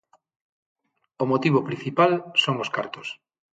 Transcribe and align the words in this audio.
O 1.23 1.25
motivo 1.31 1.65
principal 1.67 2.11
son 2.43 2.55
os 2.63 2.69
cartos. 2.75 3.07